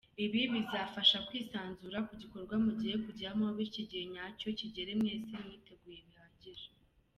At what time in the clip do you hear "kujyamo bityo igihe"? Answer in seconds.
3.05-4.05